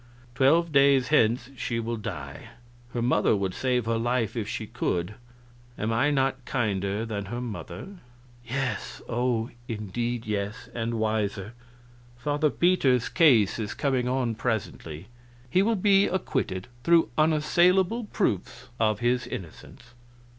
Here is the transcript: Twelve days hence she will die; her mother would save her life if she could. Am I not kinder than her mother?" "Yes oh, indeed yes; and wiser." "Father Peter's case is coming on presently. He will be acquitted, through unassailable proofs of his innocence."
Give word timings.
Twelve 0.33 0.71
days 0.71 1.09
hence 1.09 1.51
she 1.55 1.79
will 1.79 1.95
die; 1.95 2.49
her 2.91 3.03
mother 3.03 3.35
would 3.35 3.53
save 3.53 3.85
her 3.85 3.99
life 3.99 4.35
if 4.35 4.47
she 4.49 4.65
could. 4.65 5.13
Am 5.77 5.93
I 5.93 6.09
not 6.09 6.43
kinder 6.43 7.05
than 7.05 7.25
her 7.25 7.39
mother?" 7.39 7.99
"Yes 8.43 8.99
oh, 9.07 9.51
indeed 9.67 10.25
yes; 10.25 10.69
and 10.73 10.95
wiser." 10.95 11.53
"Father 12.17 12.49
Peter's 12.49 13.09
case 13.09 13.59
is 13.59 13.75
coming 13.75 14.07
on 14.07 14.33
presently. 14.33 15.05
He 15.51 15.61
will 15.61 15.75
be 15.75 16.07
acquitted, 16.07 16.67
through 16.83 17.11
unassailable 17.15 18.05
proofs 18.05 18.69
of 18.79 19.01
his 19.01 19.27
innocence." 19.27 19.93